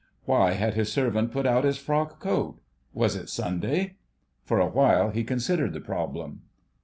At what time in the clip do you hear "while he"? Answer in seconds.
4.65-5.23